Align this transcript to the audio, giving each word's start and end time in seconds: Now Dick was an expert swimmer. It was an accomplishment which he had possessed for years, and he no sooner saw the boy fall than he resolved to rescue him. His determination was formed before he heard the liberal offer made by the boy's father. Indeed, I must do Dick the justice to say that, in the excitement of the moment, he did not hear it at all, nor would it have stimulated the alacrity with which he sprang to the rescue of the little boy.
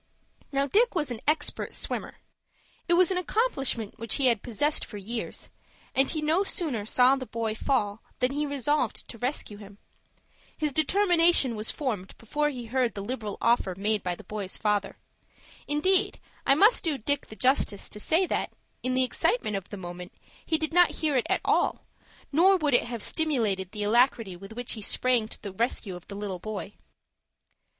Now 0.51 0.65
Dick 0.65 0.95
was 0.95 1.11
an 1.11 1.21
expert 1.27 1.75
swimmer. 1.75 2.15
It 2.87 2.93
was 2.93 3.11
an 3.11 3.19
accomplishment 3.19 3.99
which 3.99 4.15
he 4.15 4.25
had 4.25 4.41
possessed 4.41 4.83
for 4.83 4.97
years, 4.97 5.49
and 5.93 6.09
he 6.09 6.23
no 6.23 6.43
sooner 6.43 6.87
saw 6.87 7.15
the 7.15 7.27
boy 7.27 7.53
fall 7.53 8.01
than 8.17 8.31
he 8.31 8.47
resolved 8.47 9.07
to 9.09 9.19
rescue 9.19 9.57
him. 9.57 9.77
His 10.57 10.73
determination 10.73 11.55
was 11.55 11.69
formed 11.69 12.17
before 12.17 12.49
he 12.49 12.65
heard 12.65 12.95
the 12.95 13.03
liberal 13.05 13.37
offer 13.43 13.75
made 13.77 14.01
by 14.01 14.15
the 14.15 14.23
boy's 14.23 14.57
father. 14.57 14.97
Indeed, 15.67 16.19
I 16.47 16.55
must 16.55 16.83
do 16.83 16.97
Dick 16.97 17.27
the 17.27 17.35
justice 17.35 17.87
to 17.89 17.99
say 17.99 18.25
that, 18.25 18.53
in 18.81 18.95
the 18.95 19.03
excitement 19.03 19.55
of 19.55 19.69
the 19.69 19.77
moment, 19.77 20.13
he 20.43 20.57
did 20.57 20.73
not 20.73 20.89
hear 20.95 21.15
it 21.15 21.27
at 21.29 21.41
all, 21.45 21.85
nor 22.31 22.57
would 22.57 22.73
it 22.73 22.85
have 22.85 23.03
stimulated 23.03 23.69
the 23.71 23.83
alacrity 23.83 24.35
with 24.35 24.53
which 24.53 24.73
he 24.73 24.81
sprang 24.81 25.27
to 25.27 25.39
the 25.43 25.53
rescue 25.53 25.95
of 25.95 26.07
the 26.07 26.15
little 26.15 26.39
boy. 26.39 26.73